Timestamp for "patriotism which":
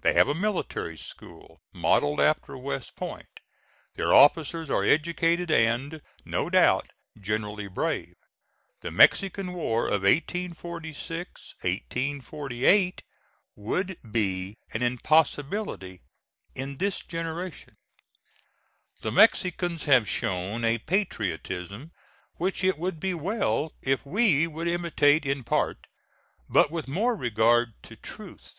20.78-22.64